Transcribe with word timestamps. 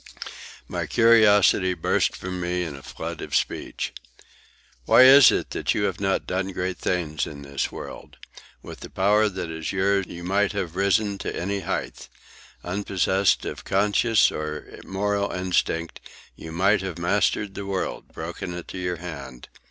My 0.67 0.87
curiosity 0.87 1.75
burst 1.75 2.15
from 2.15 2.41
me 2.41 2.63
in 2.63 2.75
a 2.75 2.81
flood 2.81 3.21
of 3.21 3.35
speech. 3.35 3.93
"Why 4.85 5.03
is 5.03 5.29
it 5.31 5.51
that 5.51 5.75
you 5.75 5.83
have 5.83 5.99
not 5.99 6.25
done 6.25 6.53
great 6.53 6.79
things 6.79 7.27
in 7.27 7.43
this 7.43 7.71
world? 7.71 8.17
With 8.63 8.79
the 8.79 8.89
power 8.89 9.29
that 9.29 9.51
is 9.51 9.71
yours 9.71 10.07
you 10.07 10.23
might 10.23 10.53
have 10.53 10.75
risen 10.75 11.19
to 11.19 11.35
any 11.39 11.59
height. 11.59 12.09
Unpossessed 12.63 13.45
of 13.45 13.63
conscience 13.63 14.31
or 14.31 14.79
moral 14.83 15.29
instinct, 15.31 15.99
you 16.35 16.51
might 16.51 16.81
have 16.81 16.97
mastered 16.97 17.53
the 17.53 17.67
world, 17.67 18.11
broken 18.11 18.55
it 18.55 18.67
to 18.69 18.79
your 18.79 18.97
hand. 18.97 19.49